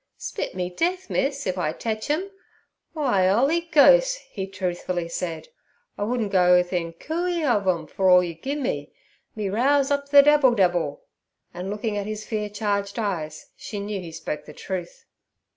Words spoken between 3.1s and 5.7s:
'Oly Ghos" he truthfully said,